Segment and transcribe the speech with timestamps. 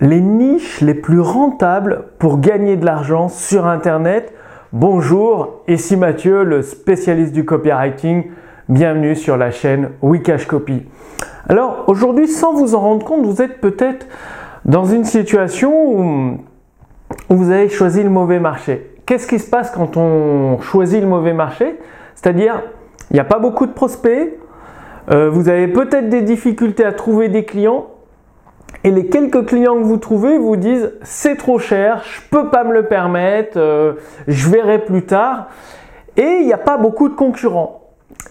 [0.00, 4.32] les niches les plus rentables pour gagner de l'argent sur Internet.
[4.72, 8.26] Bonjour, ici Mathieu, le spécialiste du copywriting.
[8.68, 10.86] Bienvenue sur la chaîne Wikash Copy.
[11.48, 14.06] Alors aujourd'hui, sans vous en rendre compte, vous êtes peut-être
[14.64, 16.38] dans une situation où,
[17.30, 18.94] vous avez choisi le mauvais marché.
[19.06, 21.76] Qu'est-ce qui se passe quand on choisit le mauvais marché?
[22.14, 22.62] C'est-à-dire,
[23.10, 24.34] il n'y a pas beaucoup de prospects,
[25.10, 27.86] euh, vous avez peut-être des difficultés à trouver des clients
[28.84, 32.64] et les quelques clients que vous trouvez vous disent c'est trop cher, je peux pas
[32.64, 33.94] me le permettre, euh,
[34.26, 35.48] je verrai plus tard.
[36.16, 37.78] Et il n'y a pas beaucoup de concurrents.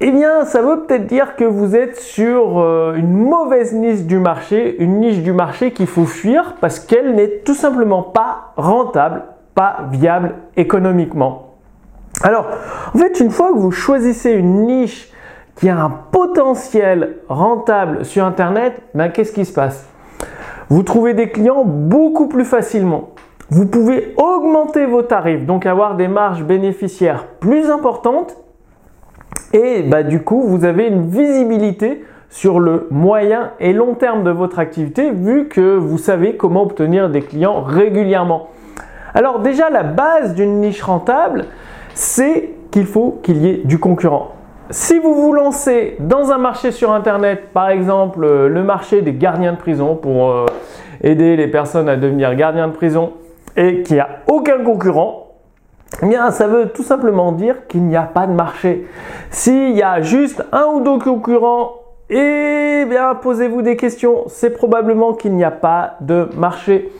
[0.00, 4.18] Eh bien, ça veut peut-être dire que vous êtes sur euh, une mauvaise niche du
[4.18, 9.24] marché, une niche du marché qu'il faut fuir parce qu'elle n'est tout simplement pas rentable,
[9.54, 11.54] pas viable économiquement.
[12.22, 12.46] Alors,
[12.94, 15.10] en fait, une fois que vous choisissez une niche
[15.56, 19.86] qui a un potentiel rentable sur Internet, ben, qu'est-ce qui se passe?
[20.70, 23.10] Vous trouvez des clients beaucoup plus facilement.
[23.50, 28.36] Vous pouvez augmenter vos tarifs, donc avoir des marges bénéficiaires plus importantes.
[29.52, 34.30] Et bah, du coup, vous avez une visibilité sur le moyen et long terme de
[34.30, 38.50] votre activité vu que vous savez comment obtenir des clients régulièrement.
[39.14, 41.46] Alors déjà, la base d'une niche rentable,
[41.94, 44.36] c'est qu'il faut qu'il y ait du concurrent.
[44.72, 49.12] Si vous vous lancez dans un marché sur Internet, par exemple euh, le marché des
[49.12, 50.46] gardiens de prison pour euh,
[51.02, 53.12] aider les personnes à devenir gardiens de prison
[53.56, 55.26] et qu'il n'y a aucun concurrent,
[56.02, 58.86] eh bien, ça veut tout simplement dire qu'il n'y a pas de marché.
[59.30, 61.74] S'il y a juste un ou deux concurrents,
[62.08, 64.24] eh bien, posez-vous des questions.
[64.28, 66.90] C'est probablement qu'il n'y a pas de marché.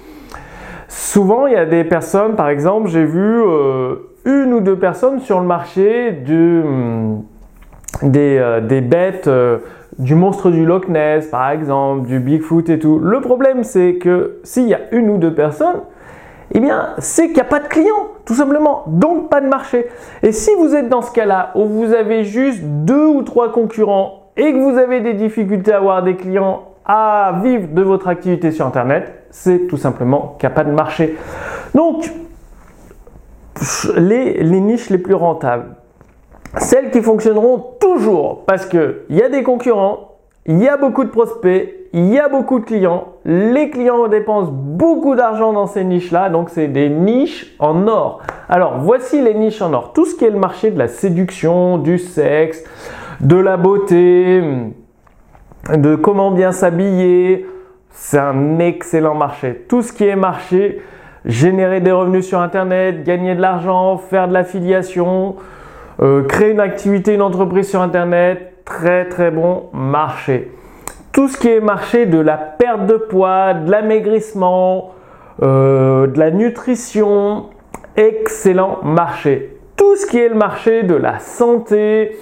[0.88, 5.20] Souvent, il y a des personnes, par exemple, j'ai vu euh, une ou deux personnes
[5.20, 7.22] sur le marché hum,
[8.02, 9.58] euh, des, bêtes, euh,
[10.00, 12.98] du monstre du Loch Ness par exemple, du Bigfoot et tout.
[12.98, 15.82] Le problème c'est que s'il y a une ou deux personnes,
[16.52, 19.86] eh bien c'est qu'il n'y a pas de clients, tout simplement, donc pas de marché.
[20.22, 24.32] Et si vous êtes dans ce cas-là où vous avez juste deux ou trois concurrents
[24.36, 28.50] et que vous avez des difficultés à avoir des clients à vivre de votre activité
[28.50, 31.16] sur Internet, c'est tout simplement qu'il n'y a pas de marché.
[31.74, 32.10] Donc,
[33.96, 35.76] les niches les plus rentables,
[36.58, 40.16] celles qui fonctionneront toujours parce qu'il y a des concurrents,
[40.46, 43.08] il y a beaucoup de prospects, il y a beaucoup de clients.
[43.24, 48.20] Les clients dépensent beaucoup d'argent dans ces niches-là, donc c'est des niches en or.
[48.48, 49.92] Alors voici les niches en or.
[49.92, 52.64] Tout ce qui est le marché de la séduction, du sexe,
[53.20, 54.42] de la beauté,
[55.72, 57.46] de comment bien s'habiller,
[57.90, 59.66] c'est un excellent marché.
[59.68, 60.80] Tout ce qui est marché,
[61.24, 65.36] générer des revenus sur Internet, gagner de l'argent, faire de l'affiliation,
[66.02, 70.50] euh, créer une activité, une entreprise sur Internet, très très bon marché.
[71.12, 74.94] Tout ce qui est marché de la perte de poids, de l'amaigrissement,
[75.42, 77.50] euh, de la nutrition,
[77.96, 79.58] excellent marché.
[79.76, 82.16] Tout ce qui est le marché de la santé,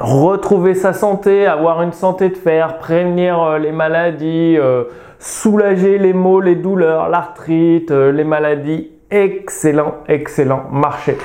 [0.00, 4.56] retrouver sa santé, avoir une santé de fer, prévenir euh, les maladies,
[5.18, 11.16] soulager les maux, les douleurs, l'arthrite, les maladies excellent, excellent marché.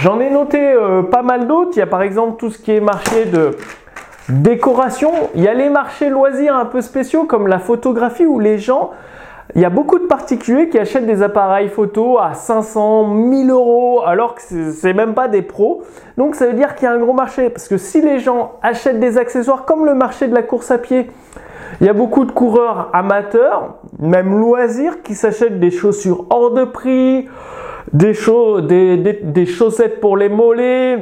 [0.00, 1.72] J'en ai noté euh, pas mal d'autres.
[1.74, 3.56] Il y a par exemple tout ce qui est marché de
[4.28, 5.12] décoration.
[5.34, 8.90] Il y a les marchés loisirs un peu spéciaux comme la photographie où les gens,
[9.54, 14.02] il y a beaucoup de particuliers qui achètent des appareils photo à 500, 1000 euros
[14.04, 15.82] alors que c'est même pas des pros.
[16.16, 18.52] Donc ça veut dire qu'il y a un gros marché parce que si les gens
[18.62, 21.08] achètent des accessoires comme le marché de la course à pied,
[21.80, 26.64] il y a beaucoup de coureurs amateurs, même loisirs, qui s'achètent des chaussures hors de
[26.64, 27.28] prix,
[27.92, 30.98] des, chaussettes pour les mollets,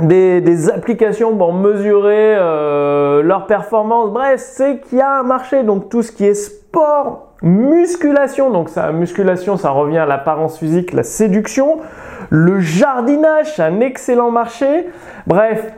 [0.00, 4.10] des, applications pour mesurer euh, leur performance.
[4.10, 5.62] Bref, c'est qu'il y a un marché.
[5.62, 11.02] Donc tout ce qui est sport, musculation, donc musculation, ça revient à l'apparence physique, la
[11.02, 11.78] séduction,
[12.30, 14.86] le jardinage, c'est un excellent marché.
[15.26, 15.72] Bref,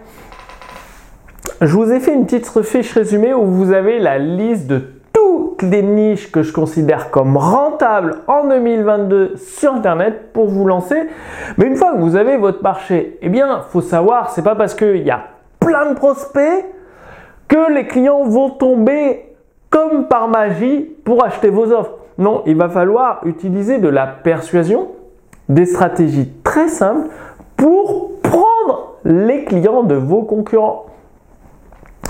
[1.60, 4.82] je vous ai fait une petite fiche résumée où vous avez la liste de
[5.12, 11.08] toutes les niches que je considère comme rentables en 2022 sur Internet pour vous lancer.
[11.56, 14.74] Mais une fois que vous avez votre marché, eh bien, faut savoir, c'est pas parce
[14.74, 15.24] qu'il y a
[15.58, 16.64] plein de prospects
[17.48, 19.34] que les clients vont tomber
[19.68, 21.94] comme par magie pour acheter vos offres.
[22.18, 24.88] Non, il va falloir utiliser de la persuasion,
[25.48, 27.08] des stratégies très simples
[27.56, 30.86] pour prendre les clients de vos concurrents.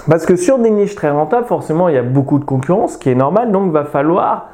[0.08, 2.98] Parce que sur des niches très rentables, forcément, il y a beaucoup de concurrence, ce
[2.98, 4.48] qui est normal, donc il va falloir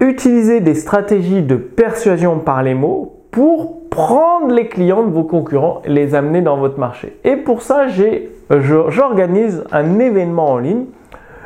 [0.00, 5.82] utiliser des stratégies de persuasion par les mots pour prendre les clients de vos concurrents
[5.84, 7.18] et les amener dans votre marché.
[7.24, 7.86] Et pour ça,
[8.48, 10.86] j'organise un événement en ligne,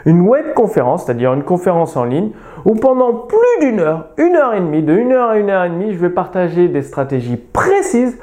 [0.06, 2.30] une web conférence, c'est-à-dire une conférence en ligne,
[2.64, 5.64] où pendant plus d'une heure, une heure et demie, de une heure à une heure
[5.64, 8.18] et demie, je vais partager des stratégies précises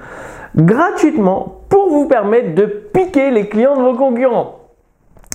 [0.56, 4.60] gratuitement pour vous permettre de piquer les clients de vos concurrents.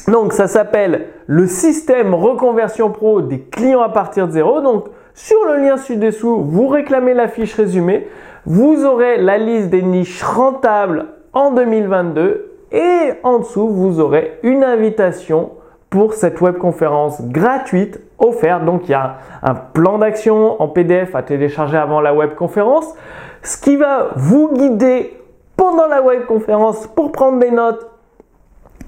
[0.09, 4.63] Donc ça s'appelle le système reconversion pro des clients à partir de zéro.
[4.63, 8.09] Donc sur le lien ci-dessous, vous réclamez la fiche résumée.
[8.47, 14.65] Vous aurez la liste des niches rentables en 2022 et en dessous, vous aurez une
[14.65, 15.51] invitation
[15.91, 18.65] pour cette webconférence gratuite offerte.
[18.65, 22.95] Donc il y a un plan d'action en PDF à télécharger avant la webconférence,
[23.43, 25.20] ce qui va vous guider
[25.61, 27.87] pendant la webconférence pour prendre des notes,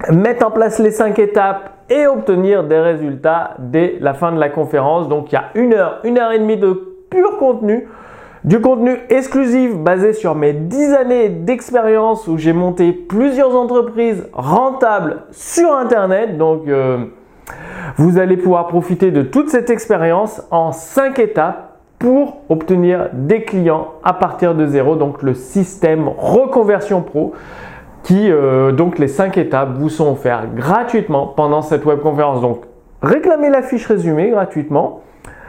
[0.09, 4.49] mettre en place les cinq étapes et obtenir des résultats dès la fin de la
[4.49, 5.07] conférence.
[5.07, 6.73] Donc il y a une heure, une heure et demie de
[7.11, 7.87] pur contenu
[8.43, 15.25] du contenu exclusif basé sur mes 10 années d'expérience où j'ai monté plusieurs entreprises rentables
[15.29, 16.37] sur Internet.
[16.37, 17.05] Donc, euh,
[17.97, 21.72] vous allez pouvoir profiter de toute cette expérience en 5 étapes
[22.03, 24.97] pour obtenir des clients à partir de zéro.
[24.97, 27.31] Donc, le système Reconversion Pro
[28.03, 32.41] qui, euh, donc, les 5 étapes vous sont offertes gratuitement pendant cette webconférence.
[32.41, 32.63] Donc,
[33.01, 34.99] réclamez la fiche résumée gratuitement.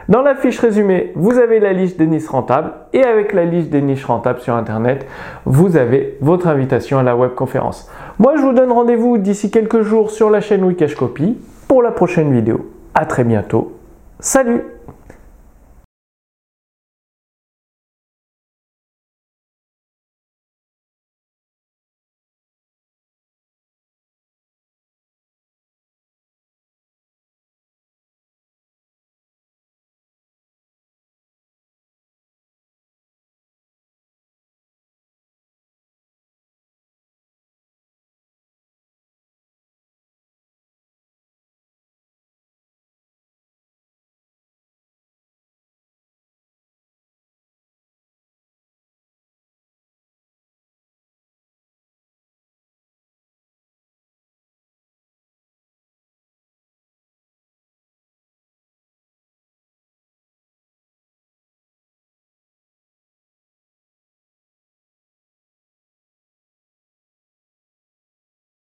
[0.07, 3.69] Dans la fiche résumée, vous avez la liste des niches rentables et avec la liste
[3.69, 5.05] des niches rentables sur Internet,
[5.43, 7.91] vous avez votre invitation à la webconférence.
[8.17, 11.37] Moi, je vous donne rendez-vous d'ici quelques jours sur la chaîne Wikash Copy
[11.67, 12.71] pour la prochaine vidéo.
[12.93, 13.73] À très bientôt.
[14.21, 14.74] Salut